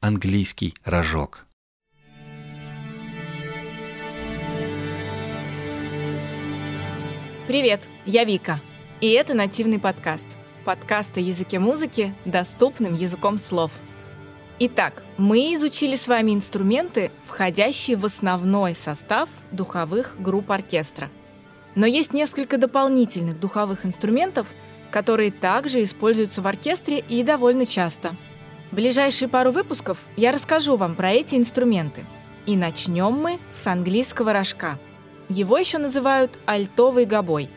[0.00, 1.46] Английский рожок.
[7.48, 8.60] Привет, я Вика,
[9.00, 10.26] и это нативный подкаст.
[10.64, 13.72] Подкаст о языке музыки доступным языком слов.
[14.60, 21.10] Итак, мы изучили с вами инструменты, входящие в основной состав духовых групп оркестра.
[21.74, 24.48] Но есть несколько дополнительных духовых инструментов,
[24.90, 28.16] которые также используются в оркестре и довольно часто.
[28.70, 32.04] В ближайшие пару выпусков я расскажу вам про эти инструменты.
[32.46, 34.78] И начнем мы с английского рожка–
[35.28, 37.50] его еще называют альтовый гобой.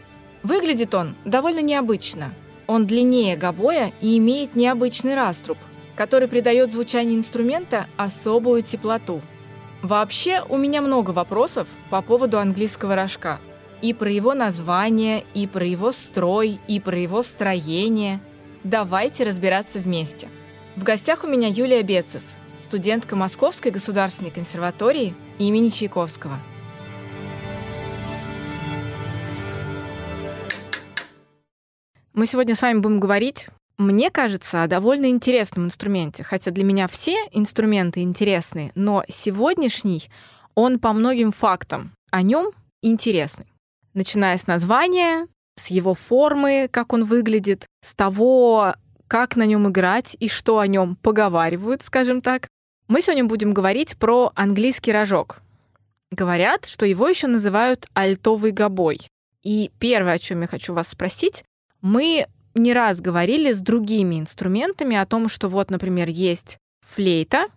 [0.43, 2.33] Выглядит он довольно необычно.
[2.67, 5.57] Он длиннее гобоя и имеет необычный раструб,
[5.95, 9.21] который придает звучанию инструмента особую теплоту.
[9.81, 13.39] Вообще, у меня много вопросов по поводу английского рожка.
[13.81, 18.19] И про его название, и про его строй, и про его строение.
[18.63, 20.29] Давайте разбираться вместе.
[20.75, 26.39] В гостях у меня Юлия Бецис, студентка Московской государственной консерватории имени Чайковского–
[32.13, 33.47] Мы сегодня с вами будем говорить,
[33.77, 36.23] мне кажется, о довольно интересном инструменте.
[36.23, 40.09] Хотя для меня все инструменты интересны, но сегодняшний,
[40.53, 43.50] он по многим фактам о нем интересный.
[43.93, 48.75] Начиная с названия, с его формы, как он выглядит, с того,
[49.07, 52.47] как на нем играть и что о нем поговаривают, скажем так.
[52.87, 55.41] Мы сегодня будем говорить про английский рожок.
[56.11, 59.07] Говорят, что его еще называют альтовый гобой.
[59.43, 61.43] И первое, о чем я хочу вас спросить,
[61.81, 67.47] мы не раз говорили с другими инструментами о том, что вот, например, есть флейта,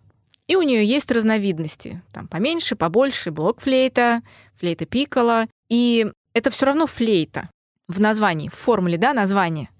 [0.47, 2.03] и у нее есть разновидности.
[2.13, 4.23] Там поменьше, побольше, блок-флейта,
[4.59, 5.47] флейта пикколо.
[5.69, 7.49] И это все равно флейта
[7.89, 9.71] в названии, в формуле, да, название.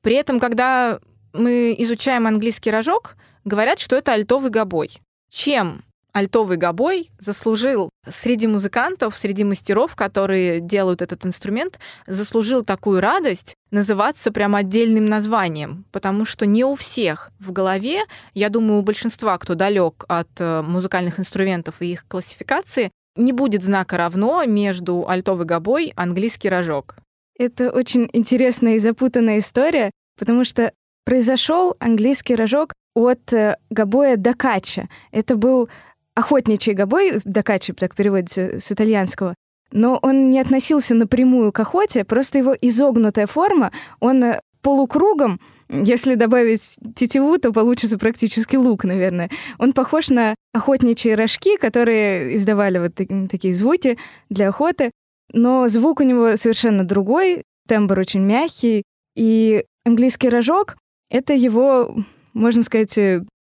[0.00, 1.00] При этом, когда
[1.32, 5.00] мы изучаем английский рожок, говорят, что это альтовый гобой.
[5.30, 13.54] Чем альтовый гобой заслужил среди музыкантов, среди мастеров, которые делают этот инструмент, заслужил такую радость
[13.70, 18.02] называться прям отдельным названием, потому что не у всех в голове,
[18.34, 23.62] я думаю, у большинства, кто далек от э, музыкальных инструментов и их классификации, не будет
[23.62, 26.96] знака равно между альтовый гобой английский рожок.
[27.38, 30.72] Это очень интересная и запутанная история, потому что
[31.04, 34.88] произошел английский рожок от э, гобоя до кача.
[35.10, 35.68] Это был
[36.14, 39.34] охотничий гобой, дакачи так переводится с итальянского,
[39.72, 46.14] но он не относился напрямую к охоте, просто его изогнутая форма, он э, полукругом, если
[46.14, 49.30] добавить тетиву, то получится практически лук, наверное.
[49.58, 54.90] Он похож на охотничьи рожки, которые издавали вот такие звуки для охоты,
[55.32, 58.82] но звук у него совершенно другой, тембр очень мягкий,
[59.16, 60.76] и английский рожок—
[61.10, 61.96] это его,
[62.34, 62.98] можно сказать,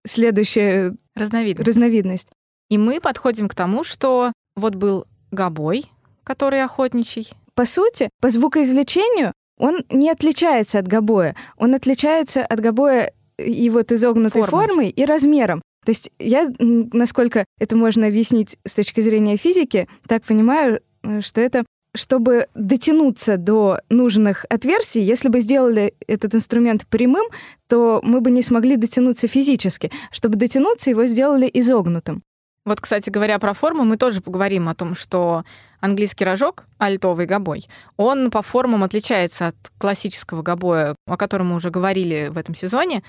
[0.06, 1.68] следующая разновидность.
[1.68, 2.28] разновидность.
[2.70, 5.84] И мы подходим к тому, что вот был гобой,
[6.24, 7.30] который охотничий.
[7.54, 11.34] По сути, по звукоизвлечению он не отличается от гобоя.
[11.56, 15.62] Он отличается от гобоя и вот изогнутой формой, формой и размером.
[15.84, 21.40] То есть я, насколько это можно объяснить с точки зрения физики, так понимаю, э, что
[21.40, 21.64] это
[21.94, 27.26] чтобы дотянуться до нужных отверстий, если бы сделали этот инструмент прямым,
[27.68, 29.90] то мы бы не смогли дотянуться физически.
[30.10, 32.22] Чтобы дотянуться, его сделали изогнутым.
[32.66, 35.44] Вот, кстати говоря, про форму мы тоже поговорим о том, что
[35.80, 37.66] английский рожок, альтовый гобой,
[37.96, 43.02] он по формам отличается от классического гобоя, о котором мы уже говорили в этом сезоне.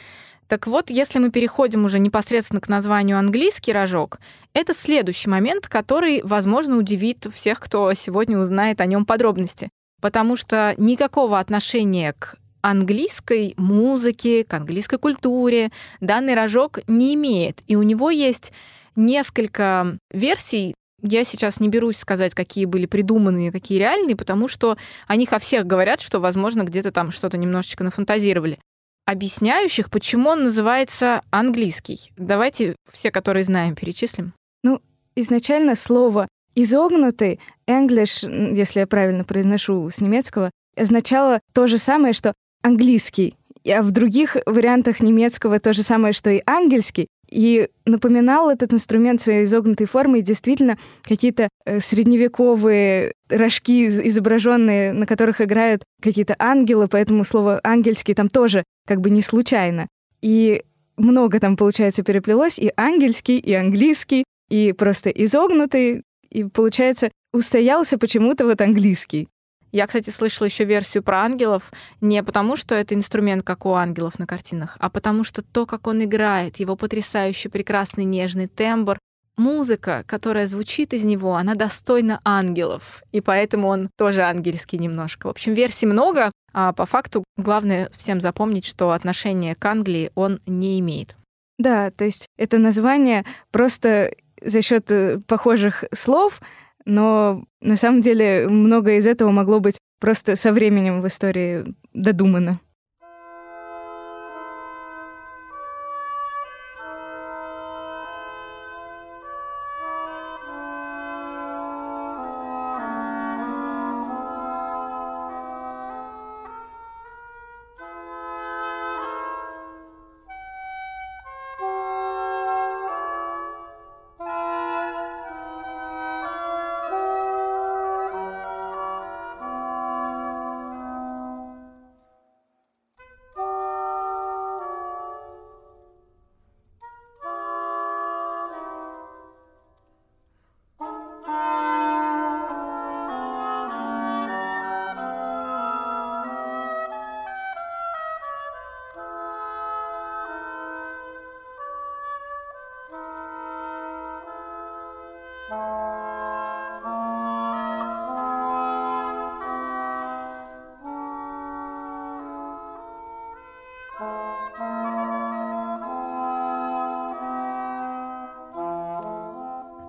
[0.47, 4.19] Так вот, если мы переходим уже непосредственно к названию английский рожок,
[4.53, 9.69] это следующий момент, который, возможно, удивит всех, кто сегодня узнает о нем подробности.
[10.01, 17.61] Потому что никакого отношения к английской музыке, к английской культуре данный рожок не имеет.
[17.67, 18.51] И у него есть
[18.95, 20.73] несколько версий.
[21.01, 24.77] Я сейчас не берусь сказать, какие были придуманные, какие реальные, потому что
[25.07, 28.59] о них о всех говорят, что, возможно, где-то там что-то немножечко нафантазировали.
[29.05, 32.11] Объясняющих, почему он называется английский.
[32.17, 34.33] Давайте все, которые знаем, перечислим.
[34.63, 34.81] Ну,
[35.15, 42.33] изначально слово изогнутый, English, если я правильно произношу с немецкого, означало то же самое, что
[42.63, 43.35] английский.
[43.69, 47.07] А в других вариантах немецкого то же самое, что и ангельский.
[47.29, 55.41] И напоминал этот инструмент своей изогнутой формой действительно какие-то э, средневековые рожки, изображенные, на которых
[55.41, 59.87] играют какие-то ангелы, поэтому слово «ангельский» там тоже как бы не случайно.
[60.21, 60.63] И
[60.95, 68.45] много там, получается, переплелось, и ангельский, и английский, и просто изогнутый, и, получается, устоялся почему-то
[68.45, 69.27] вот английский.
[69.71, 71.71] Я, кстати, слышала еще версию про ангелов
[72.01, 75.87] не потому, что это инструмент, как у ангелов на картинах, а потому что то, как
[75.87, 78.97] он играет, его потрясающий, прекрасный, нежный тембр,
[79.37, 85.27] музыка, которая звучит из него, она достойна ангелов, и поэтому он тоже ангельский немножко.
[85.27, 90.39] В общем, версий много, а по факту главное всем запомнить, что отношение к Англии он
[90.47, 91.15] не имеет.
[91.59, 96.39] Да, то есть это название просто за счет э, похожих слов,
[96.87, 102.61] но на самом деле многое из этого могло быть просто со временем в истории додумано.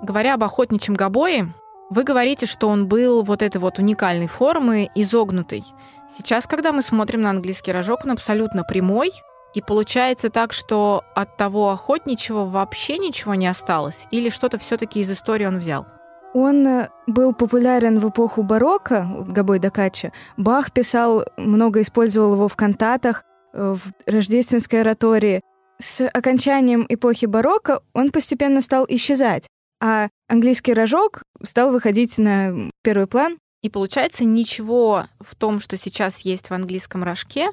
[0.09, 1.53] Говоря об охотничьем гобое,
[1.91, 5.63] вы говорите, что он был вот этой вот уникальной формы, изогнутый.
[6.17, 9.11] Сейчас, когда мы смотрим на английский рожок, он абсолютно прямой,
[9.53, 15.11] и получается так, что от того охотничьего вообще ничего не осталось, или что-то все-таки из
[15.11, 15.87] истории он взял?
[16.33, 20.13] Он э, был популярен в эпоху барокко, Габой Дакача.
[20.39, 25.43] Бах писал, много использовал его в кантатах, э, в рождественской оратории.
[25.79, 29.49] С окончанием эпохи барокко он постепенно стал исчезать.
[29.81, 33.39] А английский рожок стал выходить на первый план.
[33.63, 37.49] И получается, ничего в том, что сейчас есть в английском рожке,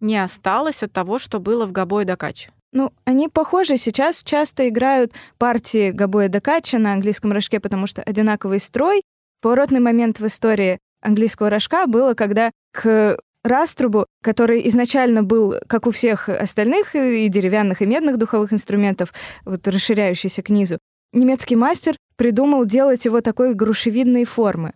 [0.00, 2.50] не осталось от того, что было в Габое Дакаче.
[2.72, 3.76] Ну, они похожи.
[3.76, 9.02] Сейчас часто играют партии Габоя Дакача на английском рожке, потому что одинаковый строй.
[9.40, 15.90] Поворотный момент в истории английского рожка было, когда к раструбу, который изначально был, как у
[15.90, 19.12] всех остальных и деревянных, и медных духовых инструментов,
[19.44, 20.78] вот расширяющийся к низу,
[21.12, 24.74] немецкий мастер придумал делать его такой грушевидной формы.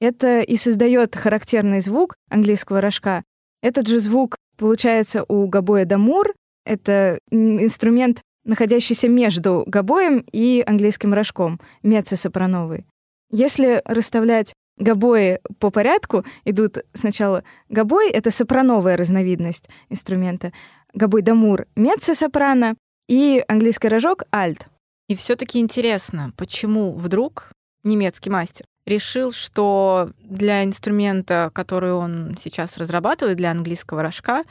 [0.00, 3.24] Это и создает характерный звук английского рожка.
[3.62, 6.34] Этот же звук получается у гобоя дамур.
[6.64, 12.84] Это инструмент, находящийся между гобоем и английским рожком, меццо-сопрановый.
[13.30, 20.52] Если расставлять гобои по порядку, идут сначала гобой— это сопрановая разновидность инструмента,
[20.92, 22.76] гобой дамур— меццо-сопрано,
[23.08, 24.68] и английский рожок— альт.
[25.08, 27.50] И все-таки интересно, почему вдруг
[27.84, 34.44] немецкий мастер решил, что для инструмента, который он сейчас разрабатывает, для английского рожка,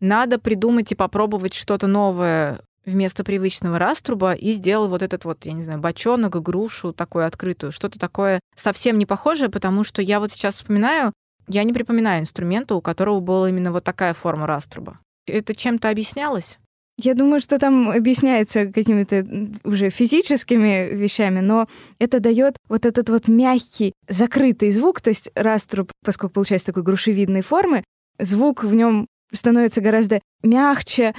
[0.00, 5.52] надо придумать и попробовать что-то новое вместо привычного раструба и сделал вот этот вот, я
[5.52, 10.32] не знаю, бочонок, грушу такую открытую, что-то такое совсем не похожее, потому что я вот
[10.32, 11.12] сейчас вспоминаю,
[11.48, 15.00] я не припоминаю инструмента, у которого была именно вот такая форма раструба.
[15.26, 16.58] Это чем-то объяснялось?
[16.98, 19.26] Я думаю, что там объясняется какими-то
[19.64, 25.92] уже физическими вещами, но это дает вот этот вот мягкий, закрытый звук, то есть раструб,
[26.02, 27.84] поскольку получается такой грушевидной формы,
[28.18, 31.14] звук в нем становится гораздо мягче,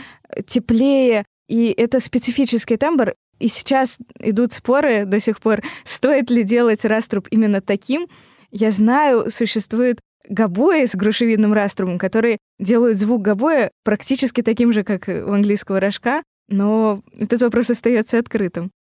[0.48, 3.14] теплее, и это специфический тембр.
[3.40, 8.08] И сейчас идут споры до сих пор, стоит ли делать раструб именно таким.
[8.50, 15.08] Я знаю, существует гобои с грушевидным раструбом, которые делают звук гобоя практически таким же, как
[15.08, 18.72] у английского рожка, но этот вопрос остается открытым.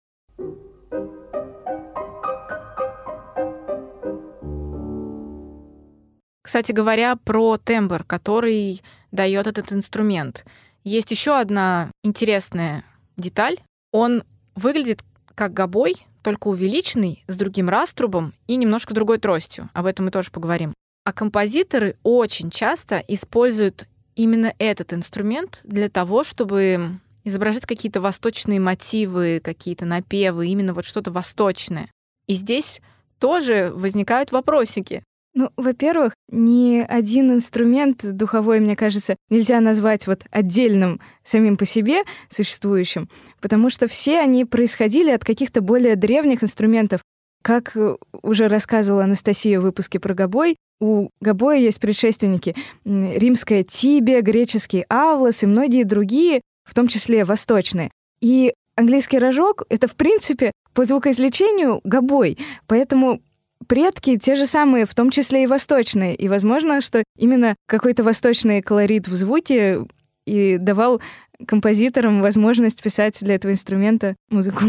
[6.42, 10.46] Кстати говоря, про тембр, который дает этот инструмент.
[10.86, 12.86] Есть еще одна интересная
[13.18, 13.58] деталь.
[13.92, 14.24] Он
[14.56, 15.02] выглядит
[15.36, 19.70] как гобой, только увеличенный, с другим раструбом и немножко другой тростью.
[19.74, 20.74] Об этом мы тоже поговорим.
[21.08, 23.88] А композиторы очень часто используют
[24.18, 31.12] именно этот инструмент для того, чтобы изображать какие-то восточные мотивы, какие-то напевы, именно вот что-то
[31.12, 31.90] восточное.
[32.28, 32.82] И здесь
[33.20, 35.02] тоже возникают вопросики.
[35.34, 42.04] Ну, во-первых, ни один инструмент духовой, мне кажется, нельзя назвать вот отдельным самим по себе
[42.28, 43.08] существующим,
[43.40, 47.00] потому что все они происходили от каких-то более древних инструментов.
[47.42, 47.76] Как
[48.22, 55.44] уже рассказывала Анастасия в выпуске про гобой, у гобоя есть предшественники римская тибия, греческий авлос
[55.44, 57.92] и многие другие, в том числе восточные.
[58.22, 62.38] И английский рожок— это, в принципе, по звукоизвлечению гобой.
[62.68, 63.22] Поэтому
[63.68, 66.16] предки те же самые, в том числе и восточные.
[66.16, 69.86] И возможно, что именно какой-то восточный колорит в звуке
[70.26, 71.02] и давал
[71.48, 74.66] композиторам возможность писать для этого инструмента музыку.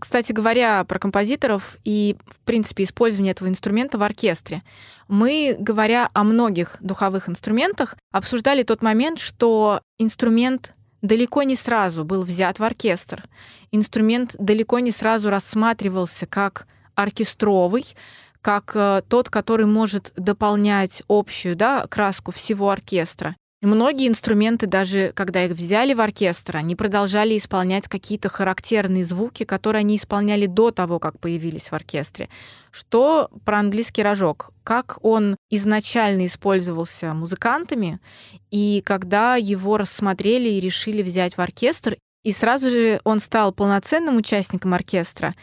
[0.00, 4.62] Кстати говоря, про композиторов и, в принципе, использование этого инструмента в оркестре.
[5.08, 12.22] Мы, говоря о многих духовых инструментах, обсуждали тот момент, что инструмент далеко не сразу был
[12.22, 13.24] взят в оркестр.
[13.72, 17.84] Инструмент далеко не сразу рассматривался как оркестровый,
[18.40, 23.36] как э, тот, который может дополнять общую да, краску всего оркестра.
[23.62, 29.80] Многие инструменты, даже когда их взяли в оркестр, они продолжали исполнять какие-то характерные звуки, которые
[29.80, 32.30] они исполняли до того, как появились в оркестре.
[32.70, 34.52] Что про английский рожок?
[34.64, 38.00] Как он изначально использовался музыкантами,
[38.50, 44.16] и когда его рассмотрели и решили взять в оркестр, и сразу же он стал полноценным
[44.16, 45.34] участником оркестра,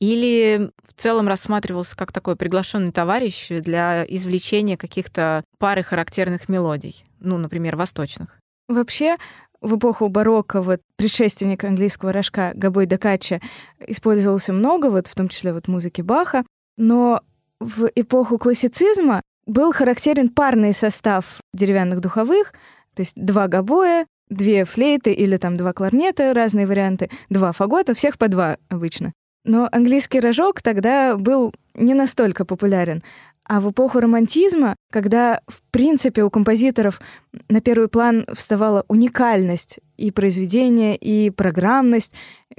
[0.00, 7.05] или в целом рассматривался как такой приглашенный товарищ для извлечения каких-то пары характерных мелодий?
[7.20, 8.38] Ну, например, восточных?
[8.68, 9.16] Вообще,
[9.60, 13.40] в эпоху барокко вот предшественник английского рожка Габой Дакача
[13.86, 16.44] использовался много, вот в том числе вот музыки Баха,
[16.76, 17.22] но
[17.60, 22.52] в эпоху классицизма был характерен парный состав деревянных духовых,
[22.94, 28.18] то есть два гобоя, две флейты или там два кларнета, разные варианты, два фагота, всех
[28.18, 29.12] по два обычно.
[29.44, 33.02] Но английский рожок тогда был не настолько популярен.
[33.48, 37.00] А в эпоху романтизма, когда, в принципе, у композиторов
[37.48, 42.12] на первый план вставала уникальность и произведения, и программность,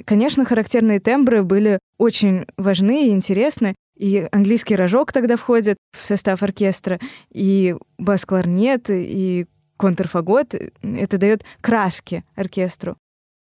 [0.06, 3.76] конечно, характерные тембры были очень важны и интересны.
[3.98, 7.00] И английский рожок тогда входит в состав оркестра,
[7.32, 10.56] и бас-кларнет, и контрфагот.
[10.82, 12.96] Это дает краски оркестру.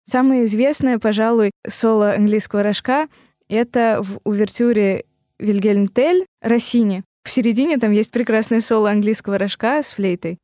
[0.08, 3.08] Самое известное, пожалуй, соло английского рожка—
[3.48, 5.04] это в увертюре
[5.38, 7.04] Вильгельм Тель Россини.
[7.24, 10.38] В середине там есть прекрасное соло английского рожка с флейтой.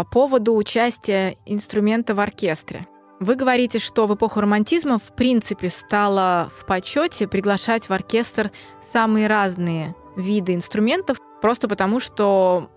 [0.00, 2.86] По поводу участия инструмента в оркестре.
[3.20, 9.26] Вы говорите, что в эпоху романтизма в принципе стало в почете приглашать в оркестр самые
[9.26, 12.70] разные виды инструментов, просто потому что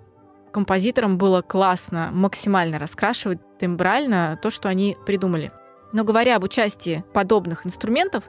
[0.51, 5.53] композиторам было классно максимально раскрашивать тембрально то, что они придумали.
[5.93, 8.25] Но говоря об участии подобных инструментов,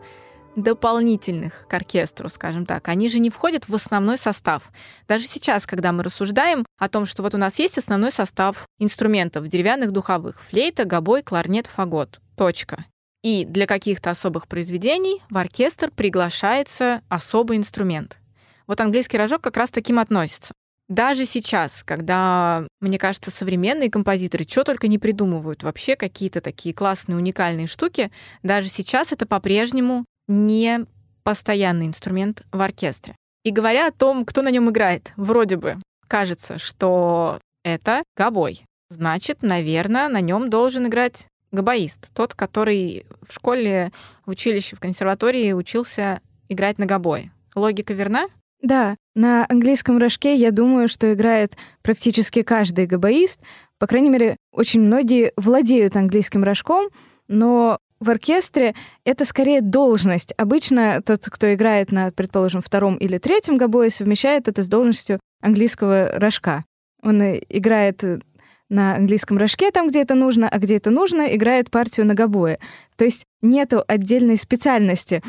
[0.56, 4.70] дополнительных к оркестру, скажем так, они же не входят в основной состав.
[5.08, 9.49] Даже сейчас, когда мы рассуждаем о том, что вот у нас есть основной состав инструментов
[9.49, 12.84] деревянных духовых, флейта, гобой, кларнет, фагот, точка.
[13.23, 18.18] И для каких-то особых произведений в оркестр приглашается особый инструмент.
[18.66, 20.52] Вот английский рожок как раз таким относится.
[20.88, 27.16] Даже сейчас, когда, мне кажется, современные композиторы что только не придумывают, вообще какие-то такие классные,
[27.16, 28.11] уникальные штуки,
[28.42, 30.87] даже сейчас это по-прежнему не
[31.23, 33.16] постоянный инструмент в оркестре.
[33.45, 35.76] И говоря о том, кто на нем играет, вроде бы
[36.09, 38.64] кажется, что это гобой.
[38.90, 43.93] Значит, наверное, на нем должен играть габоист, тот, который в школе,
[44.26, 47.33] в училище, в консерватории учился играть на гобое.
[47.54, 48.26] Логика верна?
[48.61, 53.40] Да, на английском рожке я думаю, что играет практически каждый габоист.
[53.78, 56.88] По крайней мере, очень многие владеют английским рожком,
[57.28, 60.32] но в оркестре это скорее должность.
[60.37, 66.18] Обычно тот, кто играет на, предположим, втором или третьем гобое, совмещает это с должностью английского
[66.18, 66.64] рожка.
[67.02, 68.02] Он играет
[68.68, 72.58] на английском рожке там, где это нужно, а где это нужно, играет партию на гобое.
[72.96, 75.23] То есть нету отдельной специальности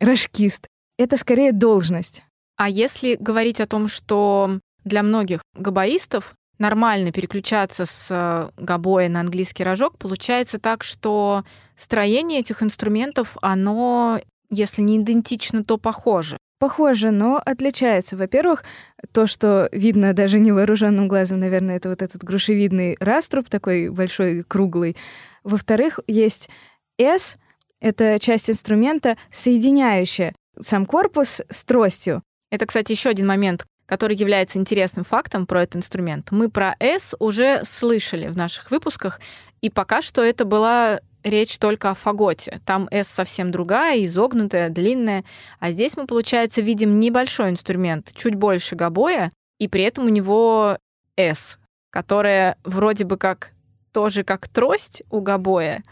[0.00, 0.66] рожкист.
[0.98, 2.24] Это скорее должность.
[2.56, 9.20] А если говорить о том, что для многих габаистов нормально переключаться с э, гобоя на
[9.20, 11.44] английский рожок, получается так, что
[11.76, 16.36] строение этих инструментов, оно, если не идентично, то похоже.
[16.60, 18.18] Похоже, но отличается.
[18.18, 18.64] Во-первых,
[19.12, 24.94] то, что видно даже невооруженным глазом, наверное, это вот этот грушевидный раструб такой большой, круглый.
[25.42, 26.50] Во-вторых, есть
[26.98, 27.38] S,
[27.80, 32.22] это часть инструмента, соединяющая сам корпус с тростью.
[32.50, 36.30] Это, кстати, еще один момент, который является интересным фактом про этот инструмент.
[36.30, 39.20] Мы про S уже слышали в наших выпусках,
[39.62, 42.60] и пока что это была речь только о фаготе.
[42.64, 45.24] Там S совсем другая, изогнутая, длинная.
[45.58, 50.78] А здесь мы, получается, видим небольшой инструмент, чуть больше гобоя, и при этом у него
[51.16, 51.58] S,
[51.90, 53.50] которая вроде бы как
[53.92, 55.82] тоже как трость у гобоя,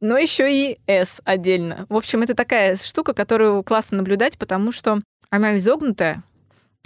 [0.00, 1.84] но еще и S отдельно.
[1.90, 6.22] В общем, это такая штука, которую классно наблюдать, потому что она изогнутая.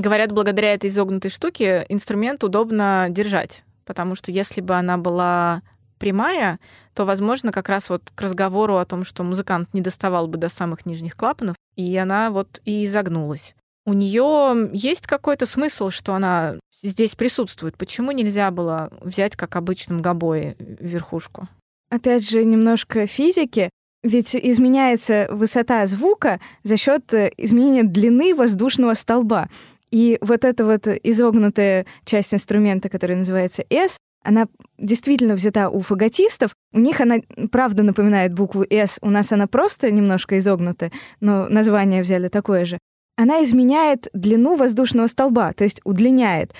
[0.01, 5.63] Говорят, благодаря этой изогнутой штуке инструмент удобно держать, потому что если бы она была
[5.99, 6.61] прямая,
[6.95, 10.49] то, возможно, как раз вот к разговору о том, что музыкант не доставал бы до
[10.49, 13.57] самых нижних клапанов, и она вот и изогнулась.
[13.87, 17.77] У нее есть какой-то смысл, что она здесь присутствует.
[17.77, 21.49] Почему нельзя было взять, как обычном гобое, верхушку?
[21.91, 23.71] Опять же, немножко физики.
[24.05, 29.49] Ведь изменяется высота звука за счет э, изменения длины воздушного столба.
[29.91, 34.47] И вот эта вот изогнутая часть инструмента, которая называется S, она
[34.79, 36.53] действительно взята у фаготистов.
[36.73, 37.17] У них она,
[37.51, 38.99] правда, напоминает букву «С».
[39.01, 40.91] У нас она просто немножко изогнута,
[41.21, 42.79] но название взяли такое же.
[43.17, 46.55] Она изменяет длину воздушного столба, то есть удлиняет.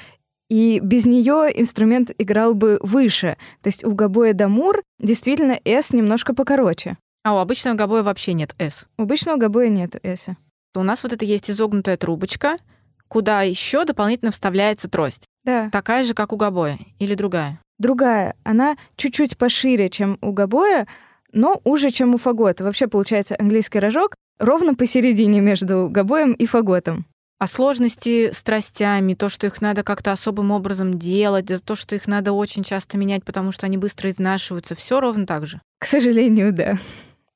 [0.49, 3.37] И без нее инструмент играл бы выше.
[3.63, 6.97] То есть у гобоя дамур действительно «С» немножко покороче.
[7.23, 8.87] А у обычного гобоя вообще нет «С».
[8.97, 10.29] У обычного гобоя нет «С».
[10.75, 12.57] У нас вот это есть изогнутая трубочка,
[13.09, 15.25] куда еще дополнительно вставляется трость.
[15.45, 15.71] Да.
[15.71, 17.61] Такая же, как у гобоя, или другая?
[17.79, 18.35] Другая.
[18.45, 20.87] Она чуть-чуть пошире, чем у гобоя,
[21.33, 22.65] но уже, чем у фагота.
[22.65, 27.07] Вообще, получается, английский рожок ровно посередине между гобоем и фаготом.
[27.39, 32.09] А сложности с тростями, то, что их надо как-то особым образом делать, то, что их
[32.09, 35.61] надо очень часто менять, потому что они быстро изнашиваются, все ровно так же?
[35.79, 36.79] К сожалению, да.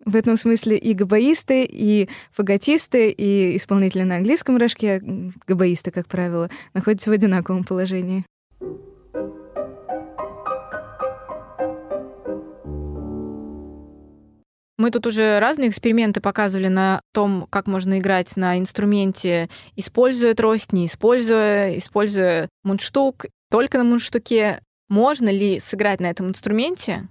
[0.04, 5.00] В этом смысле и габаисты, и фаготисты, и исполнители на английском рожке,
[5.46, 8.24] габаисты, как правило, находятся в одинаковом положении.
[14.76, 20.72] Мы тут уже разные эксперименты показывали на том, как можно играть на инструменте, используя трость,
[20.72, 24.60] не используя, используя мундштук, только на мундштуке.
[24.88, 27.06] Можно ли сыграть на этом инструменте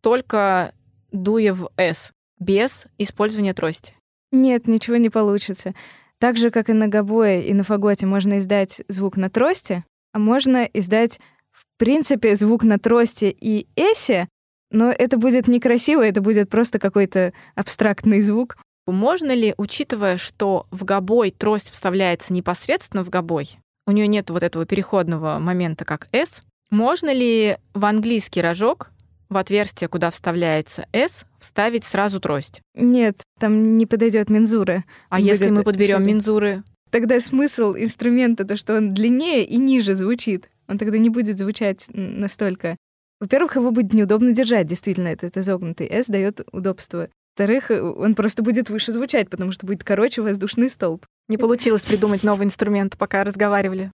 [0.00, 0.72] только
[1.10, 2.12] дуя в S?
[2.38, 3.94] Без использования трости?
[4.32, 5.74] Нет, ничего не получится.
[6.18, 10.18] Так же, как и на гобое и на фаготе можно издать звук на трости, а
[10.18, 11.20] можно издать,
[11.52, 14.28] в принципе, звук на трости и эсе,
[14.70, 18.56] но это будет некрасиво, это будет просто какой-то абстрактный звук.
[18.86, 24.42] Можно ли, учитывая, что в гобой трость вставляется непосредственно в гобой, у нее нет вот
[24.42, 28.90] этого переходного момента, как S, можно ли в английский рожок
[29.28, 32.62] в отверстие, куда вставляется S, вставить сразу трость?
[32.74, 34.84] Нет, там не подойдет мензуры.
[35.08, 36.62] А если мы подберем мензуры?
[36.90, 40.48] Тогда смысл инструмента то, что он длиннее и ниже звучит.
[40.68, 42.76] Он тогда не будет звучать настолько.
[43.20, 47.08] Во-первых, его будет неудобно держать, действительно, этот изогнутый S дает удобство.
[47.36, 51.04] Во-вторых, он просто будет выше звучать, потому что будет короче воздушный столб.
[51.28, 53.90] Не получилось придумать новый инструмент, пока разговаривали.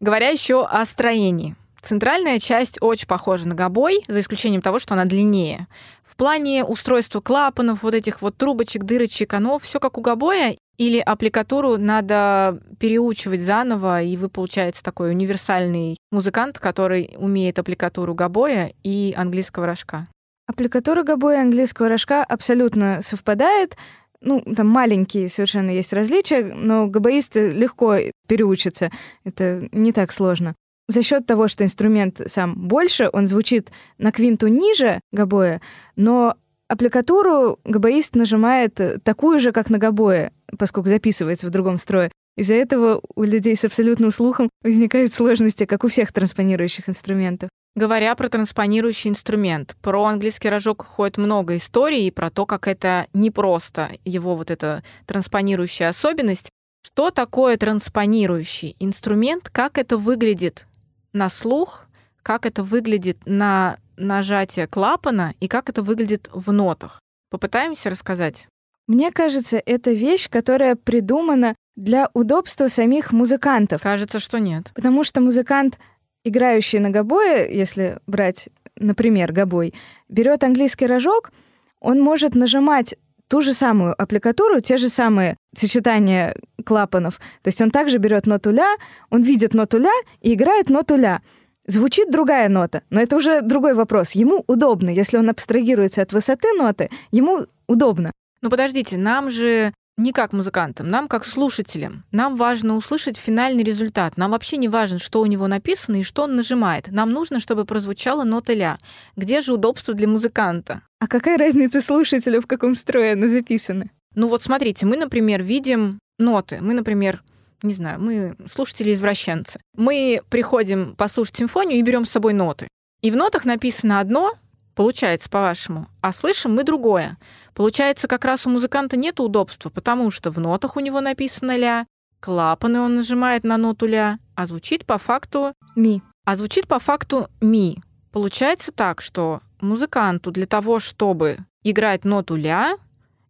[0.00, 1.56] Говоря еще о строении.
[1.82, 5.66] Центральная часть очень похожа на гобой, за исключением того, что она длиннее.
[6.02, 10.98] В плане устройства клапанов, вот этих вот трубочек, дырочек, оно все как у гобоя, или
[10.98, 19.12] аппликатуру надо переучивать заново, и вы, получаете такой универсальный музыкант, который умеет аппликатуру гобоя и
[19.14, 20.06] английского рожка.
[20.46, 23.76] Аппликатура гобоя и английского рожка абсолютно совпадает
[24.22, 27.96] ну, там маленькие совершенно есть различия, но габаисты легко
[28.28, 28.90] переучатся.
[29.24, 30.54] Это не так сложно.
[30.88, 35.60] За счет того, что инструмент сам больше, он звучит на квинту ниже габоя,
[35.96, 36.36] но
[36.68, 42.10] аппликатуру габаист нажимает такую же, как на габое, поскольку записывается в другом строе.
[42.36, 47.50] Из-за этого у людей с абсолютным слухом возникают сложности, как у всех транспонирующих инструментов.
[47.74, 53.06] Говоря про транспонирующий инструмент, про английский рожок ходит много историй и про то, как это
[53.12, 56.50] непросто, его вот эта транспонирующая особенность.
[56.82, 60.66] Что такое транспонирующий инструмент, как это выглядит
[61.12, 61.86] на слух,
[62.22, 67.00] как это выглядит на нажатие клапана и как это выглядит в нотах.
[67.30, 68.48] Попытаемся рассказать.
[68.86, 73.82] Мне кажется, это вещь, которая придумана для удобства самих музыкантов.
[73.82, 74.70] Кажется, что нет.
[74.74, 75.78] Потому что музыкант,
[76.24, 79.74] играющий на гобое, если брать, например, гобой,
[80.08, 81.32] берет английский рожок,
[81.80, 82.94] он может нажимать
[83.28, 87.16] ту же самую аппликатуру, те же самые сочетания клапанов.
[87.42, 88.74] То есть он также берет ноту ля,
[89.08, 91.22] он видит ноту ля и играет ноту ля.
[91.66, 94.12] Звучит другая нота, но это уже другой вопрос.
[94.12, 98.10] Ему удобно, если он абстрагируется от высоты ноты, ему удобно.
[98.42, 102.04] Но подождите, нам же не как музыкантам, нам как слушателям.
[102.10, 104.16] Нам важно услышать финальный результат.
[104.16, 106.88] Нам вообще не важно, что у него написано и что он нажимает.
[106.90, 108.78] Нам нужно, чтобы прозвучала нота ля.
[109.16, 110.82] Где же удобство для музыканта?
[110.98, 113.90] А какая разница слушателю, в каком строе она записана?
[114.14, 116.58] Ну вот смотрите, мы, например, видим ноты.
[116.60, 117.22] Мы, например,
[117.62, 119.60] не знаю, мы слушатели-извращенцы.
[119.76, 122.68] Мы приходим послушать симфонию и берем с собой ноты.
[123.02, 124.32] И в нотах написано одно,
[124.74, 127.18] получается, по-вашему, а слышим мы другое.
[127.54, 131.86] Получается, как раз у музыканта нет удобства, потому что в нотах у него написано ля,
[132.20, 136.02] клапаны он нажимает на ноту ля, а звучит по факту ми.
[136.24, 137.82] А звучит по факту ми.
[138.12, 142.74] Получается так, что музыканту для того, чтобы играть ноту ля,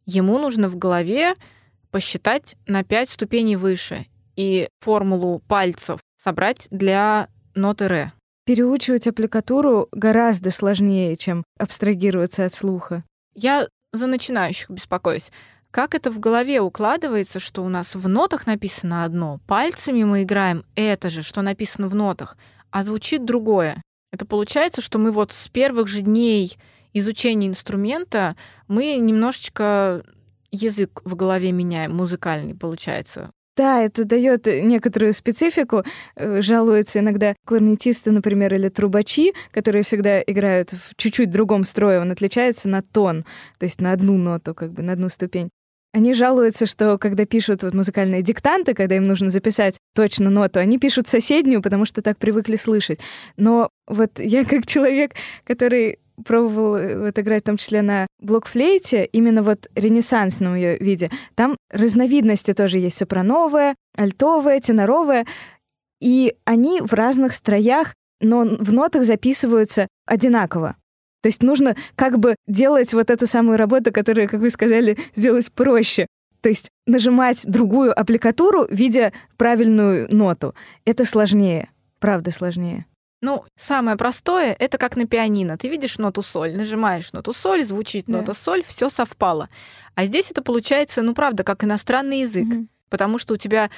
[0.06, 1.34] ему нужно в голове
[1.90, 4.06] посчитать на 5 ступеней выше
[4.36, 8.12] и формулу пальцев собрать для ноты ре.
[8.44, 13.04] Переучивать аппликатуру гораздо сложнее, чем абстрагироваться от слуха.
[13.34, 15.30] Я за начинающих беспокоюсь.
[15.70, 20.64] Как это в голове укладывается, что у нас в нотах написано одно, пальцами мы играем
[20.74, 22.36] это же, что написано в нотах,
[22.70, 23.82] а звучит другое.
[24.12, 26.56] Это получается, что мы вот с первых же дней
[26.92, 30.04] изучения инструмента мы немножечко
[30.50, 33.30] язык в голове меняем, музыкальный получается.
[33.60, 35.84] Да, это дает некоторую специфику.
[36.16, 42.00] Э, жалуются иногда кларнетисты, например, или трубачи, которые всегда играют в чуть-чуть другом строе.
[42.00, 43.26] Он отличается на тон,
[43.58, 45.50] то есть на одну ноту, как бы на одну ступень.
[45.92, 50.78] Они жалуются, что когда пишут вот музыкальные диктанты, когда им нужно записать точно ноту, они
[50.78, 53.00] пишут соседнюю, потому что так привыкли слышать.
[53.36, 55.12] Но вот я как человек,
[55.44, 61.10] который пробовал э, вот играть в том числе на блокфлейте, именно вот ренессансном ее виде.
[61.34, 65.26] Там разновидности тоже есть сопрановая, альтовая, теноровая,
[66.00, 70.76] и они в разных строях, но в нотах записываются одинаково.
[71.22, 75.52] То есть нужно как бы делать вот эту самую работу, которую, как вы сказали, сделать
[75.52, 76.06] проще.
[76.40, 80.54] То есть нажимать другую аппликатуру, видя правильную ноту.
[80.86, 82.86] Это сложнее, правда сложнее.
[83.22, 85.58] Ну, самое простое это как на пианино.
[85.58, 88.18] Ты видишь ноту соль, нажимаешь ноту соль, звучит да.
[88.18, 89.50] нота соль, все совпало.
[89.94, 93.70] А здесь это получается, ну правда, как иностранный язык, mm потому что у тебя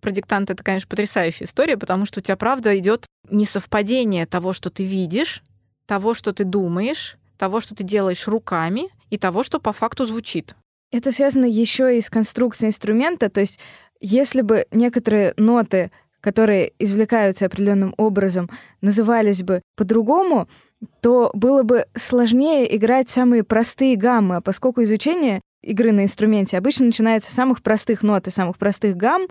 [0.00, 4.68] про диктант это, конечно, потрясающая история, потому что у тебя правда идет несовпадение того, что
[4.68, 5.44] ты видишь,
[5.86, 10.54] того, что ты думаешь, того, что ты делаешь руками, и того, что по факту звучит.
[10.90, 13.58] Это связано еще и с конструкцией инструмента, то есть
[14.00, 18.50] если бы некоторые ноты которые извлекаются определенным образом,
[18.80, 20.48] назывались бы по-другому,
[21.00, 26.86] то было бы сложнее играть самые простые гаммы, а поскольку изучение игры на инструменте обычно
[26.86, 29.26] начинается с самых простых нот и самых простых гамм,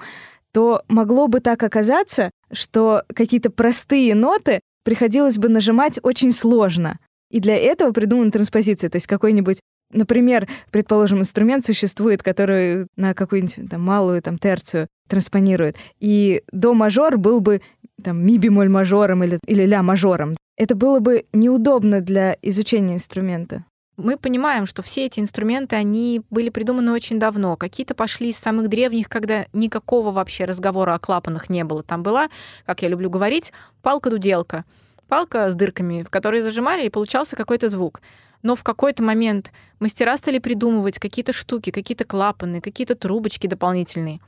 [0.53, 6.99] то могло бы так оказаться, что какие-то простые ноты приходилось бы нажимать очень сложно.
[7.29, 9.59] И для этого придумана транспозиция, то есть какой-нибудь
[9.93, 17.17] Например, предположим, инструмент существует, который на какую-нибудь там, малую там, терцию транспонирует, и до мажор
[17.17, 17.61] был бы
[18.03, 20.35] там ми бемоль мажором или, или ля мажором.
[20.55, 23.63] Это было бы неудобно для изучения инструмента.
[23.95, 27.57] Мы понимаем, что все эти инструменты, они были придуманы очень давно.
[27.57, 31.81] Какие-то пошли из самых древних, когда никакого вообще разговора о клапанах не было.
[31.81, 32.29] Там была,
[32.67, 34.65] как я люблю говорить, палка-дуделка.
[35.07, 38.01] Палка с дырками, в которые зажимали, и получался какой-то звук
[38.41, 44.19] но в какой-то момент мастера стали придумывать какие-то штуки, какие-то клапаны, какие-то трубочки дополнительные.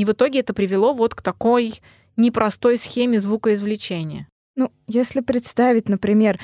[0.00, 1.82] И в итоге это привело вот к такой
[2.16, 4.28] непростой схеме звукоизвлечения.
[4.56, 6.40] Ну, если представить, например,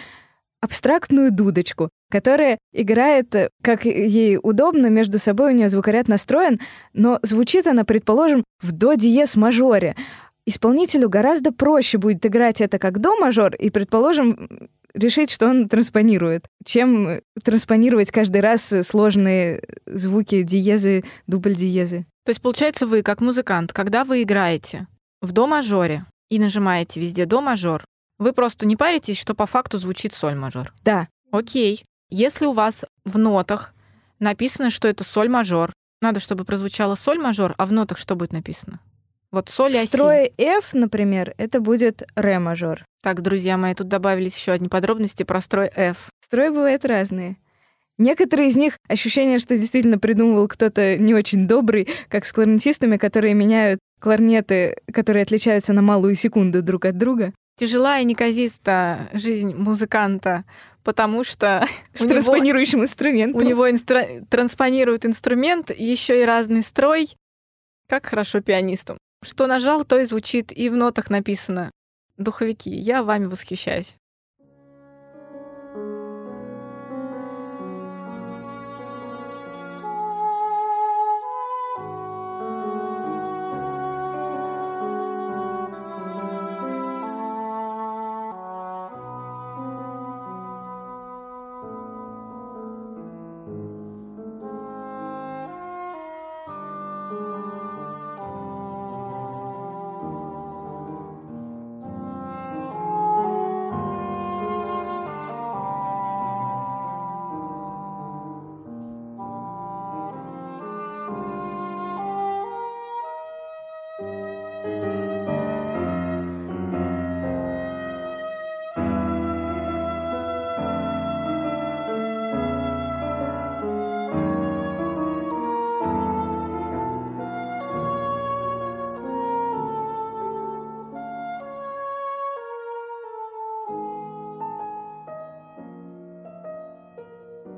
[0.61, 6.61] абстрактную дудочку, которая играет, э, как ей удобно, между собой у нее звукоряд настроен,
[6.93, 9.97] но звучит она, предположим, в до диез мажоре.
[10.47, 14.49] Исполнителю гораздо проще будет играть это как до мажор и, предположим,
[14.95, 22.07] решить, что он транспонирует, чем транспонировать каждый раз сложные звуки, диезы, дубль-диезы.
[22.25, 24.87] То есть, получается, вы, как музыкант, когда вы играете
[25.21, 27.85] в до-мажоре и нажимаете везде до-мажор,
[28.19, 30.73] Вы просто не паритесь, что по факту звучит соль мажор.
[30.85, 31.09] Да.
[31.31, 31.85] Окей.
[32.09, 33.75] Если у вас в нотах
[34.19, 38.33] написано, что это соль мажор, надо, чтобы прозвучало соль мажор, а в нотах что будет
[38.33, 38.81] написано?
[39.37, 42.87] Вот соль и В строе F, например, это будет ре мажор.
[43.03, 46.09] Так, друзья мои, тут добавились еще одни подробности про строй F.
[46.25, 47.37] Строи бывают разные.
[47.99, 53.35] Некоторые из них ощущение, что действительно придумывал кто-то не очень добрый, как с кларнетистами, которые
[53.35, 57.35] меняют кларнеты, которые отличаются на малую секунду друг от друга.
[57.61, 60.45] Тяжела и неказиста жизнь музыканта,
[60.83, 63.43] потому что С него, транспонирующим инструментом.
[63.43, 67.11] у него инстра- транспонирует инструмент, еще и разный строй.
[67.87, 68.97] Как хорошо пианистам.
[69.27, 71.73] Что нажал, то и звучит, и в нотах написано.
[72.17, 73.97] Духовики, я вами восхищаюсь.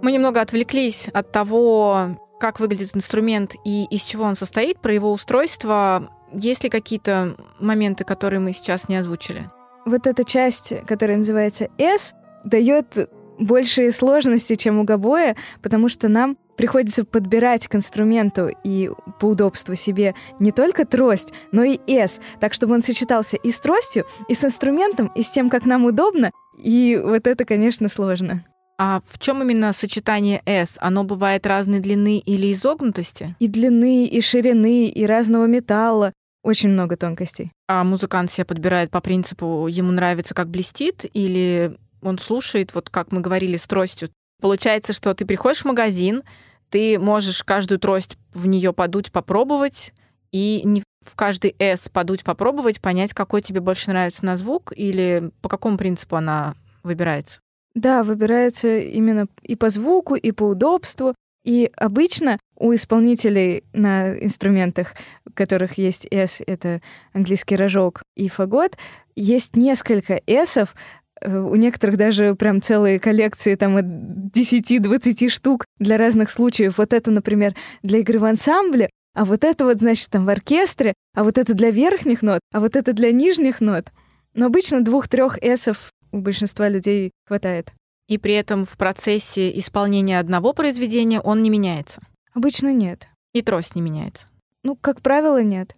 [0.08, 5.12] Мы немного отвлеклись от того, как выглядит инструмент и из чего он состоит, про его
[5.12, 6.10] устройство.
[6.32, 9.50] Есть ли какие-то моменты, которые мы сейчас не озвучили?
[9.84, 16.38] Вот эта часть, которая называется S, дает большие сложности, чем у гобоя, потому что нам
[16.56, 18.90] приходится подбирать к инструменту и
[19.20, 23.60] по удобству себе не только трость, но и S, так чтобы он сочетался и с
[23.60, 26.30] тростью, и с инструментом, и с тем, как нам удобно.
[26.56, 28.46] И вот это, конечно, сложно.
[28.78, 30.78] А в чем именно сочетание S?
[30.80, 33.34] Оно бывает разной длины или изогнутости?
[33.40, 36.12] И длины, и ширины, и разного металла.
[36.44, 37.50] Очень много тонкостей.
[37.66, 43.10] А музыкант себя подбирает по принципу, ему нравится, как блестит, или он слушает, вот как
[43.10, 44.10] мы говорили, с тростью.
[44.40, 46.22] Получается, что ты приходишь в магазин,
[46.70, 49.92] ты можешь каждую трость в нее подуть, попробовать,
[50.30, 55.32] и не в каждый S подуть, попробовать, понять, какой тебе больше нравится на звук, или
[55.42, 57.40] по какому принципу она выбирается.
[57.78, 61.14] Да, выбирается именно и по звуку, и по удобству.
[61.44, 68.76] И обычно у исполнителей на инструментах, у которых есть S, это английский рожок и фагот,
[69.14, 70.74] есть несколько S-ов,
[71.20, 76.78] э, у некоторых даже прям целые коллекции там от 10-20 штук для разных случаев.
[76.78, 80.94] Вот это, например, для игры в ансамбле, а вот это вот, значит, там в оркестре,
[81.14, 83.84] а вот это для верхних нот, а вот это для нижних нот.
[84.34, 87.72] Но обычно двух-трех эсов у большинства людей хватает.
[88.08, 92.00] И при этом в процессе исполнения одного произведения он не меняется.
[92.32, 93.08] Обычно нет.
[93.32, 94.26] И трость не меняется.
[94.62, 95.76] Ну, как правило, нет.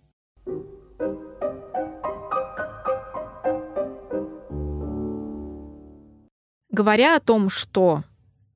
[6.71, 8.05] Говоря о том, что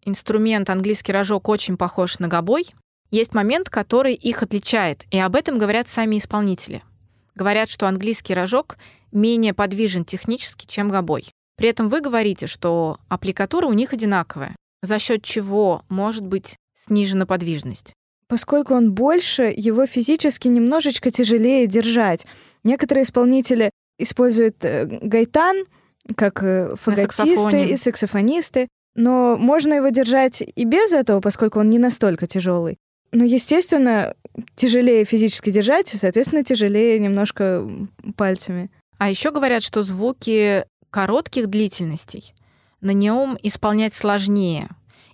[0.04, 2.68] инструмент английский рожок очень похож на гобой,
[3.10, 6.82] есть момент, который их отличает, и об этом говорят сами исполнители.
[7.34, 8.78] Говорят, что английский рожок
[9.12, 11.30] менее подвижен технически, чем гобой.
[11.56, 17.26] При этом вы говорите, что аппликатура у них одинаковая, за счет чего может быть снижена
[17.26, 17.92] подвижность.
[18.26, 22.26] Поскольку он больше, его физически немножечко тяжелее держать.
[22.64, 25.66] Некоторые исполнители используют э, гайтан,
[26.16, 31.78] как э, фаготисты и саксофонисты, но можно его держать и без этого, поскольку он не
[31.78, 32.78] настолько тяжелый.
[33.12, 34.14] Но, естественно,
[34.56, 37.64] тяжелее физически держать, и, соответственно, тяжелее немножко
[38.16, 38.70] пальцами.
[38.98, 42.34] А еще говорят, что звуки коротких длительностей
[42.80, 44.68] на нем исполнять сложнее.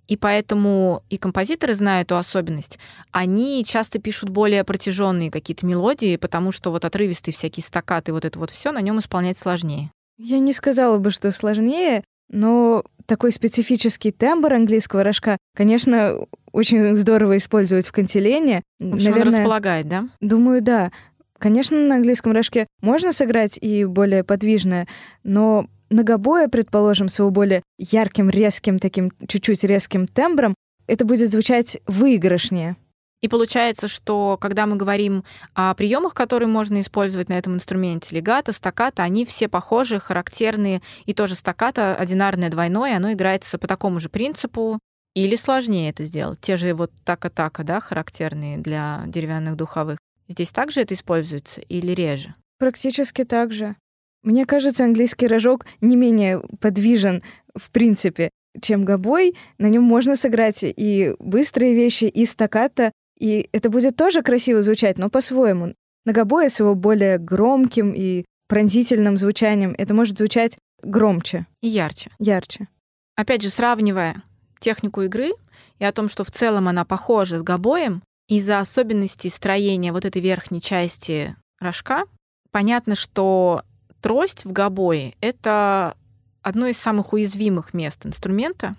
[0.08, 2.78] И поэтому и композиторы знают эту особенность.
[3.12, 8.38] Они часто пишут более протяженные какие-то мелодии, потому что вот отрывистые всякие стакаты, вот это
[8.38, 9.90] вот все на нем исполнять сложнее.
[10.18, 17.38] Я не сказала бы, что сложнее, но такой специфический тембр английского рожка, конечно, очень здорово
[17.38, 18.62] использовать в кантилене.
[18.78, 20.02] В общем, он располагает, да?
[20.20, 20.92] Думаю, да.
[21.40, 24.86] Конечно, на английском рожке можно сыграть и более подвижное,
[25.24, 30.54] но на гобое, предположим, с его более ярким, резким, таким чуть-чуть резким тембром,
[30.86, 32.76] это будет звучать выигрышнее.
[33.22, 35.24] И получается, что когда мы говорим
[35.54, 41.14] о приемах, которые можно использовать на этом инструменте, легато, стаката, они все похожи, характерные, и
[41.14, 44.78] тоже стаката одинарное, двойное, оно играется по такому же принципу,
[45.14, 46.40] или сложнее это сделать.
[46.40, 49.99] Те же вот така-така, да, характерные для деревянных духовых.
[50.30, 52.34] Здесь также это используется или реже?
[52.58, 53.74] Практически так же.
[54.22, 57.22] Мне кажется, английский рожок не менее подвижен
[57.56, 58.30] в принципе,
[58.62, 59.34] чем гобой.
[59.58, 64.98] На нем можно сыграть и быстрые вещи, и стаката, и это будет тоже красиво звучать,
[64.98, 65.74] но по-своему.
[66.04, 71.46] На гобое с его более громким и пронзительным звучанием это может звучать громче.
[71.60, 72.10] И ярче.
[72.18, 72.68] Ярче.
[73.16, 74.22] Опять же, сравнивая
[74.60, 75.30] технику игры
[75.78, 80.22] и о том, что в целом она похожа с гобоем, из-за особенностей строения вот этой
[80.22, 82.04] верхней части рожка,
[82.52, 83.64] понятно, что
[84.00, 85.96] трость в гобое— это
[86.40, 88.76] одно из самых уязвимых мест инструмента.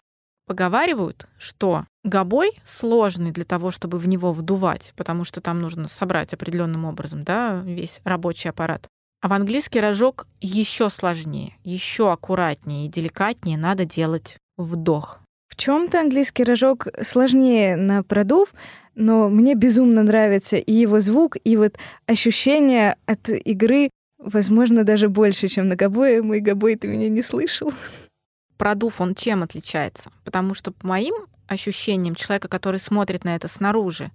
[0.47, 6.33] Поговаривают, что гобой сложный для того, чтобы в него вдувать, потому что там нужно собрать
[6.33, 8.87] определенным образом да, весь рабочий аппарат.
[9.21, 15.19] А в английский рожок еще сложнее, еще аккуратнее и деликатнее надо делать вдох.
[15.51, 18.53] В чем-то английский рожок сложнее на продув,
[18.95, 25.47] но мне безумно нравится и его звук, и вот ощущение от игры, возможно, даже больше,
[25.47, 26.21] чем на гобое.
[26.21, 27.73] Мой гобой ты меня не слышал.
[28.57, 30.11] Продув, он чем отличается?
[30.23, 31.13] Потому что по моим
[31.47, 34.11] ощущениям человека, который смотрит на это снаружи,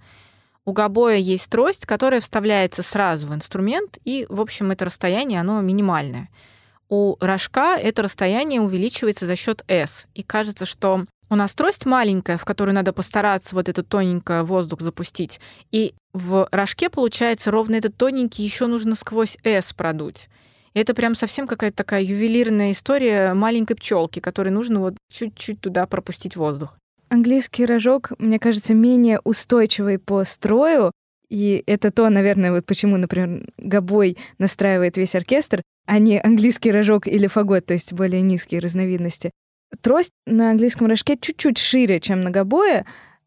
[0.65, 5.61] у гобоя есть трость, которая вставляется сразу в инструмент, и, в общем, это расстояние, оно
[5.61, 6.29] минимальное.
[6.89, 10.07] У рожка это расстояние увеличивается за счет S.
[10.15, 14.81] И кажется, что у нас трость маленькая, в которую надо постараться вот этот тоненький воздух
[14.81, 15.41] запустить.
[15.73, 20.29] И в рожке, получается, ровно этот тоненький еще нужно сквозь S продуть.
[20.75, 25.87] И это прям совсем какая-то такая ювелирная история маленькой пчелки, которой нужно вот чуть-чуть туда
[25.87, 26.77] пропустить воздух.
[27.09, 30.93] Английский рожок, мне кажется, менее устойчивый по строю,
[31.29, 37.07] и это то, наверное, вот почему, например, гобой настраивает весь оркестр, а не английский рожок
[37.07, 39.31] или фагот, то есть более низкие разновидности.
[39.81, 42.87] Трость на английском рожке чуть-чуть шире, чем на гобое,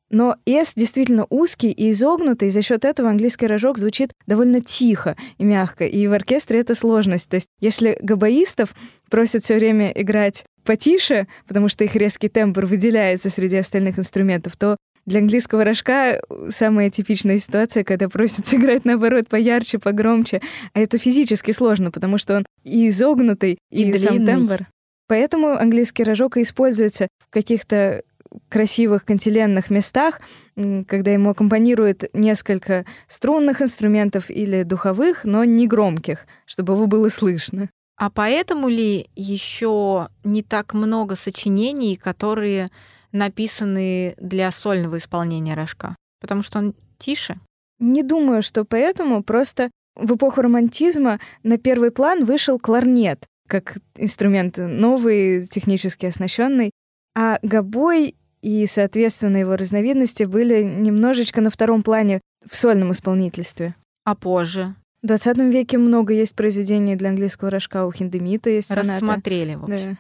[0.10, 5.16] но S действительно узкий и изогнутый, и за счет этого английский рожок звучит довольно тихо
[5.38, 5.86] и мягко.
[5.86, 7.30] И в оркестре это сложность.
[7.30, 8.74] То есть если габаистов
[9.10, 14.78] просят все время играть потише, потому что их резкий тембр выделяется среди остальных инструментов, то
[15.06, 20.42] для английского рожка самая типичная ситуация, когда просят сыграть наоборот поярче, погромче.
[20.74, 24.68] А это физически сложно, потому что он и изогнутый, и, и сам тембр.
[25.10, 28.04] Поэтому английский рожок и используется в каких-то
[28.48, 30.22] красивых кантиленных местах,
[30.56, 37.70] когда ему аккомпанирует несколько струнных инструментов или духовых, но не громких, чтобы его было слышно.
[37.98, 42.70] А поэтому ли еще не так много сочинений, которые
[43.12, 45.96] написаны для сольного исполнения рожка?
[46.22, 47.40] Потому что он тише?
[47.80, 49.24] Не думаю, что поэтому.
[49.24, 56.72] Просто в эпоху романтизма на первый план вышел кларнет как инструмент новый, технически оснащенный.
[57.16, 63.76] А гобой и, соответственно, его разновидности были немножечко на втором плане в сольном исполнительстве.
[64.06, 64.76] А позже?
[65.04, 68.94] В 20 веке много есть произведений для английского рожка, у Хиндемита есть соната.
[68.94, 69.92] Рассмотрели, в общем.
[69.92, 69.98] Да.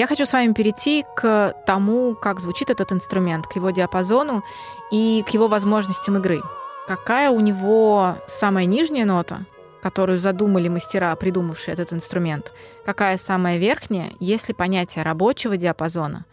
[0.00, 4.42] Я хочу с вами перейти к тому, как звучит этот инструмент, к его диапазону
[4.90, 6.40] и к его возможностям игры.
[6.88, 9.44] Какая у него самая нижняя нота,
[9.82, 12.50] которую задумали мастера, придумавшие этот инструмент?
[12.86, 16.24] Какая самая верхняя, если понятие рабочего диапазона?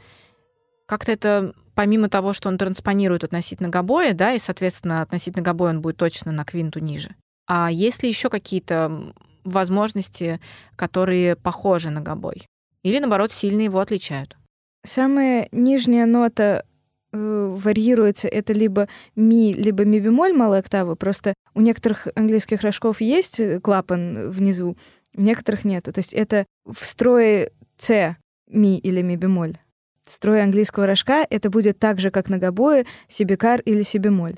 [0.86, 5.82] Как-то это помимо того, что он транспонирует относительно гобоя, да, и, соответственно, относительно гобоя он
[5.82, 7.18] будет точно на квинту ниже.
[7.48, 9.14] А есть ли еще какие-то
[9.44, 10.40] возможности,
[10.78, 12.48] которые похожи на гобой?
[12.88, 14.38] Или, наоборот, сильно его отличают?
[14.86, 16.64] Самая нижняя нота
[17.12, 20.96] э, варьируется, это либо ми, либо ми бемоль малой октавы.
[20.96, 24.78] Просто у некоторых английских рожков есть клапан внизу,
[25.14, 25.92] у некоторых нету.
[25.92, 28.16] То есть это в строе С
[28.48, 29.58] ми или ми бемоль.
[30.06, 34.38] Строй английского рожка это будет так же, как на гобое, си бекар или си бемоль.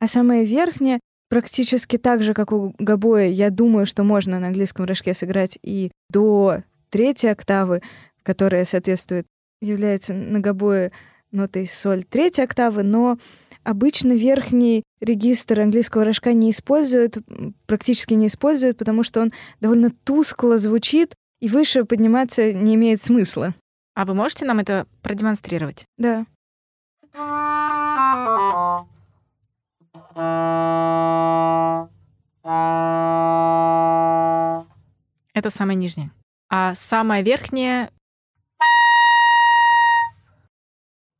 [0.00, 4.86] А самое верхнее практически так же, как у гобоя, я думаю, что можно на английском
[4.86, 7.82] рожке сыграть и до третьей октавы,
[8.22, 9.26] которая соответствует,
[9.60, 10.92] является на гобое
[11.32, 13.18] нотой соль третьей октавы, но
[13.64, 17.18] обычно верхний регистр английского рожка не используют,
[17.66, 23.54] практически не используют, потому что он довольно тускло звучит, и выше подниматься не имеет смысла.
[23.94, 25.84] А вы можете нам это продемонстрировать?
[25.98, 26.26] Да.
[35.34, 36.10] Это самое нижнее.
[36.48, 37.90] А самое верхнее...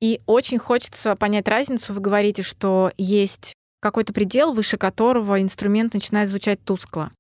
[0.01, 1.95] И очень хочется понять разницу.
[1.95, 7.11] Вы говорите, что есть какой-то предел, выше которого инструмент начинает звучать тускло.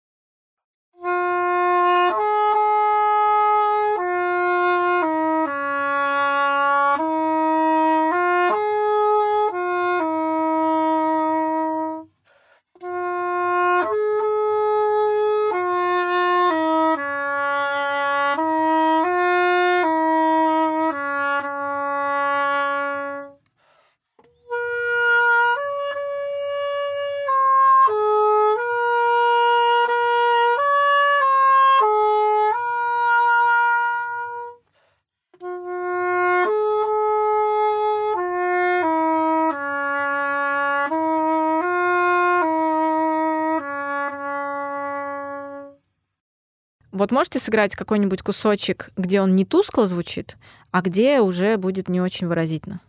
[46.96, 50.38] Вот можете сыграть какой-нибудь кусочек, где он не тускло звучит,
[50.70, 52.80] а где уже будет не очень выразительно?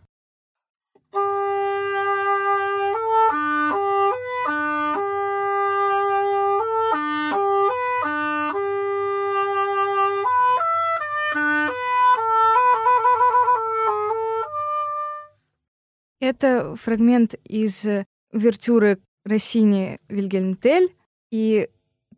[16.18, 17.86] Это фрагмент из
[18.32, 20.88] увертюры Россини Вильгельм Тель,
[21.30, 21.68] и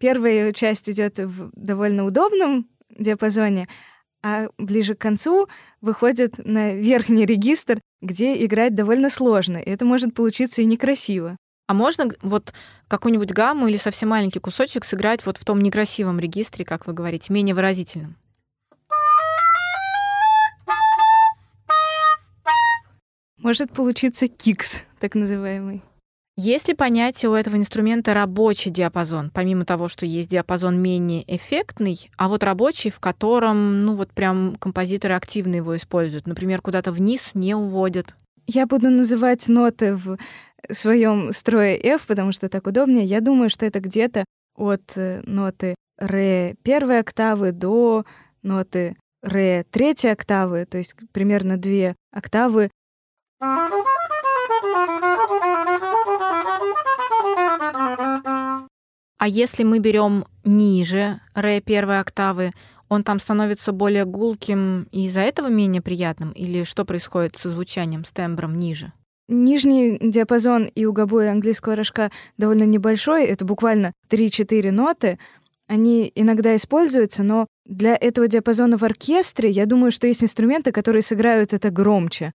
[0.00, 3.68] первая часть идет в довольно удобном диапазоне,
[4.22, 5.48] а ближе к концу
[5.80, 9.58] выходит на верхний регистр, где играть довольно сложно.
[9.58, 11.36] И это может получиться и некрасиво.
[11.68, 12.52] А можно вот
[12.88, 17.32] какую-нибудь гамму или совсем маленький кусочек сыграть вот в том некрасивом регистре, как вы говорите,
[17.32, 18.16] менее выразительном?
[23.38, 25.82] Может получиться кикс, так называемый.
[26.36, 32.10] Есть ли понятие у этого инструмента рабочий диапазон, помимо того, что есть диапазон менее эффектный,
[32.16, 37.32] а вот рабочий, в котором, ну вот прям композиторы активно его используют, например, куда-то вниз
[37.34, 38.14] не уводят?
[38.46, 40.16] Я буду называть ноты в
[40.70, 43.04] своем строе F, потому что так удобнее.
[43.04, 44.24] Я думаю, что это где-то
[44.56, 48.04] от э, ноты ре первой октавы до
[48.42, 52.70] ноты ре третьей октавы, то есть примерно две октавы.
[59.20, 62.52] А если мы берем ниже ре первой октавы,
[62.88, 66.30] он там становится более гулким и из-за этого менее приятным?
[66.30, 68.94] Или что происходит со звучанием, с тембром ниже?
[69.28, 75.18] Нижний диапазон и у английского рожка довольно небольшой, это буквально 3-4 ноты.
[75.68, 81.02] Они иногда используются, но для этого диапазона в оркестре я думаю, что есть инструменты, которые
[81.02, 82.32] сыграют это громче.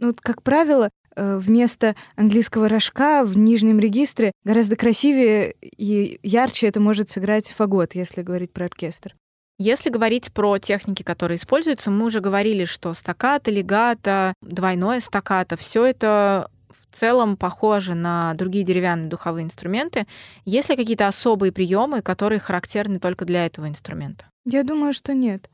[0.00, 7.10] Ну, как правило, вместо английского рожка в нижнем регистре гораздо красивее и ярче это может
[7.10, 9.14] сыграть фагот, если говорить про оркестр.
[9.58, 15.84] Если говорить про техники, которые используются, мы уже говорили, что стаккато, легато, двойное стаккато, все
[15.84, 20.06] это в целом похоже на другие деревянные духовые инструменты.
[20.44, 24.26] Есть ли какие-то особые приемы, которые характерны только для этого инструмента?
[24.44, 25.48] Я думаю, что нет.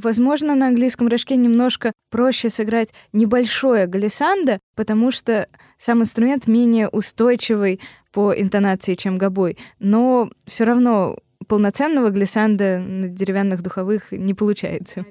[0.00, 7.80] Возможно, на английском рожке немножко проще сыграть небольшое глиссандо, потому что сам инструмент менее устойчивый
[8.12, 9.58] по интонации, чем гобой.
[9.80, 11.18] Но все равно
[11.48, 15.04] полноценного глиссанда на деревянных духовых не получается.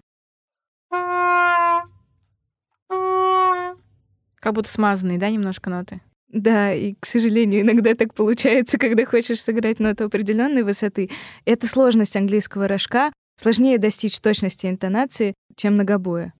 [4.40, 6.00] Как будто смазанные, да, немножко ноты?
[6.30, 11.10] Да, и, к сожалению, иногда так получается, когда хочешь сыграть ноту определенной высоты.
[11.44, 13.12] Это сложность английского рожка.
[13.40, 16.34] Сложнее достичь точности интонации, чем многобоя.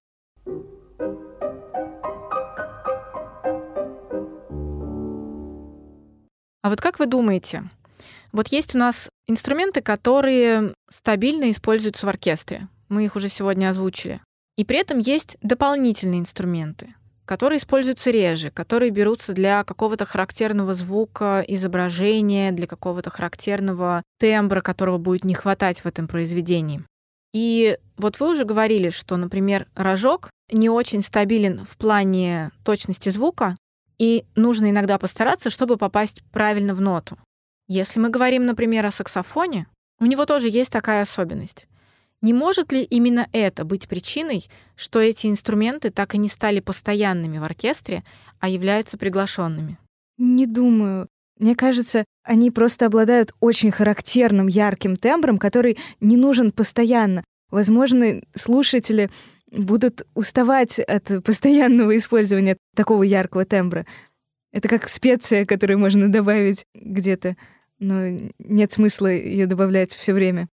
[6.62, 7.70] А вот как вы думаете,
[8.32, 12.68] вот есть у нас инструменты, которые стабильно используются в оркестре.
[12.88, 14.20] Мы их уже сегодня озвучили.
[14.56, 16.94] И при этом есть дополнительные инструменты
[17.28, 24.96] которые используются реже, которые берутся для какого-то характерного звука, изображения, для какого-то характерного тембра, которого
[24.96, 26.82] будет не хватать в этом произведении.
[27.34, 33.56] И вот вы уже говорили, что, например, рожок не очень стабилен в плане точности звука,
[33.98, 37.18] и нужно иногда постараться, чтобы попасть правильно в ноту.
[37.66, 39.66] Если мы говорим, например, о саксофоне,
[40.00, 41.66] у него тоже есть такая особенность.
[42.20, 47.38] Не может ли именно это быть причиной, что эти инструменты так и не стали постоянными
[47.38, 48.02] в оркестре,
[48.40, 49.78] а являются приглашенными?
[50.16, 51.08] Не думаю.
[51.38, 57.22] Мне кажется, они просто обладают очень характерным ярким тембром, который не нужен постоянно.
[57.50, 59.10] Возможно, слушатели
[59.50, 63.86] будут уставать от постоянного использования такого яркого тембра.
[64.52, 67.36] Это как специя, которую можно добавить где-то,
[67.78, 68.08] но
[68.38, 70.48] нет смысла ее добавлять все время.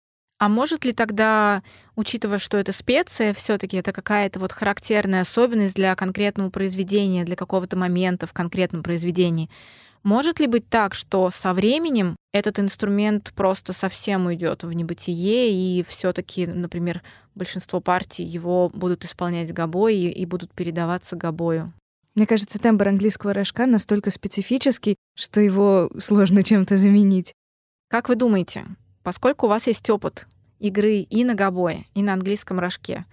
[0.40, 1.62] А может ли тогда,
[1.96, 7.76] учитывая, что это специя, все-таки это какая-то вот характерная особенность для конкретного произведения, для какого-то
[7.76, 9.50] момента в конкретном произведении,
[10.02, 15.84] может ли быть так, что со временем этот инструмент просто совсем уйдет в небытие, и
[15.86, 17.02] все-таки, например,
[17.34, 21.74] большинство партий его будут исполнять гобой и, и будут передаваться гобою?
[22.14, 27.34] Мне кажется, тембр английского рожка настолько специфический, что его сложно чем-то заменить.
[27.90, 28.64] Как вы думаете,
[29.02, 30.26] поскольку у вас есть опыт
[30.58, 33.06] игры и на гобое, и на английском рожке,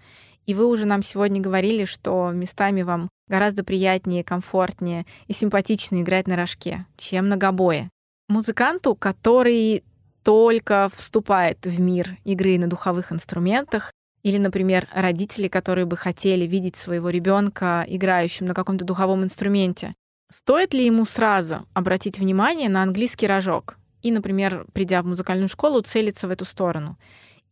[0.46, 6.28] и вы уже нам сегодня говорили, что местами вам гораздо приятнее, комфортнее и симпатичнее играть
[6.28, 7.90] на рожке, чем на гобое.
[8.30, 9.84] Музыканту, который
[10.24, 13.92] только вступает в мир игры на духовых инструментах,
[14.24, 19.94] или, например, родители, которые бы хотели видеть своего ребенка играющим на каком-то духовом инструменте,
[20.30, 25.82] стоит ли ему сразу обратить внимание на английский рожок и, например, придя в музыкальную школу,
[25.82, 26.98] целиться в эту сторону?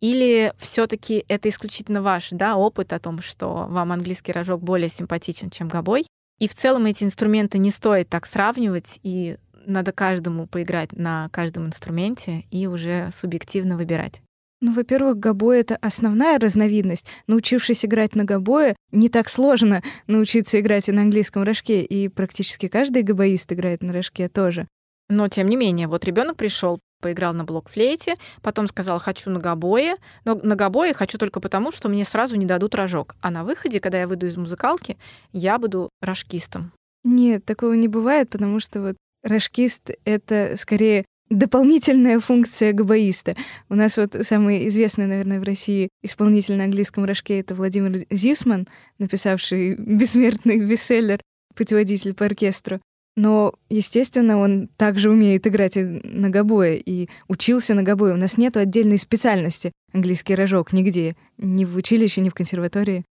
[0.01, 5.49] Или все-таки это исключительно ваш да, опыт о том, что вам английский рожок более симпатичен,
[5.49, 6.05] чем гобой?
[6.39, 11.67] И в целом эти инструменты не стоит так сравнивать, и надо каждому поиграть на каждом
[11.67, 14.21] инструменте и уже субъективно выбирать.
[14.61, 17.05] Ну, во-первых, гобой— это основная разновидность.
[17.27, 22.67] Научившись играть на гобое, не так сложно научиться играть и на английском рожке, и практически
[22.67, 24.67] каждый гобоист играет на рожке тоже.
[25.09, 29.97] Но, тем не менее, вот ребенок пришел, поиграл на блокфлейте, потом сказал «хочу на гобое»,
[30.23, 33.15] но на гобое хочу только потому, что мне сразу не дадут рожок.
[33.21, 34.97] А на выходе, когда я выйду из музыкалки,
[35.31, 36.71] я буду рожкистом.
[37.03, 43.35] Нет, такого не бывает, потому что вот рожкист— это скорее дополнительная функция габаиста.
[43.69, 48.67] У нас вот самый известный, наверное, в России исполнитель на английском рожке— это Владимир Зисман,
[48.97, 51.21] написавший бессмертный бестселлер
[51.55, 52.79] «Путеводитель по оркестру».
[53.15, 58.13] Но, естественно, он также умеет играть и на гобое, и учился на гобое.
[58.13, 63.05] У нас нет отдельной специальности английский рожок нигде, ни в училище, ни в консерватории.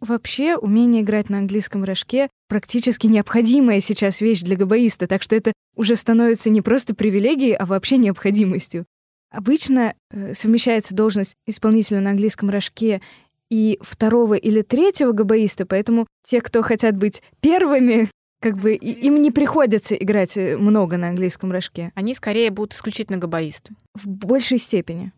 [0.00, 5.52] Вообще, умение играть на английском рожке практически необходимая сейчас вещь для гобоиста, так что это
[5.76, 8.86] уже становится не просто привилегией, а вообще необходимостью.
[9.30, 13.02] Обычно э, совмещается должность исполнителя на английском рожке
[13.50, 18.08] и второго или третьего гобоиста, поэтому те, кто хотят быть первыми,
[18.40, 21.92] как бы им не приходится играть э, много на английском рожке.
[21.94, 23.74] Они скорее будут исключительно габаисты.
[23.94, 25.12] В большей степени.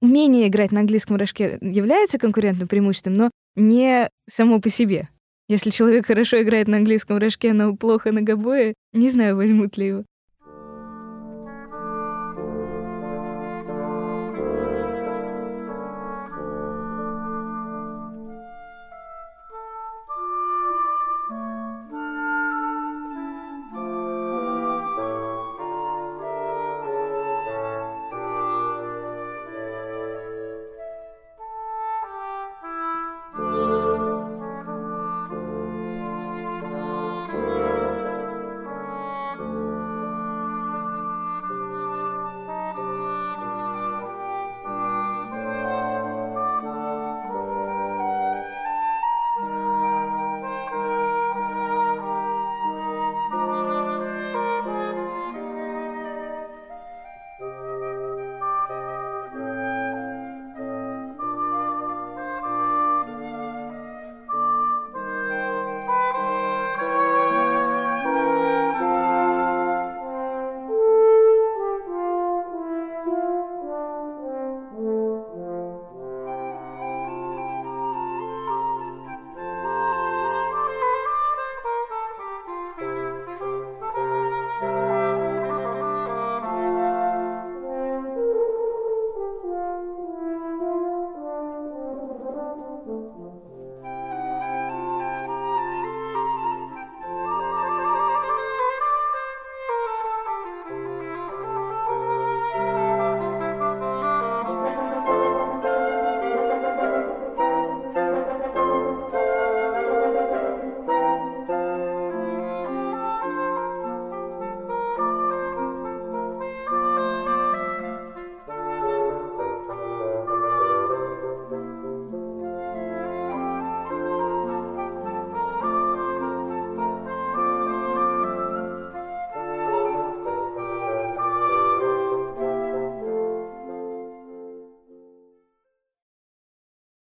[0.00, 5.08] Умение играть на английском рожке является конкурентным преимуществом, но не само по себе.
[5.48, 9.86] Если человек хорошо играет на английском рожке, но плохо на гобое, не знаю, возьмут ли
[9.86, 10.04] его.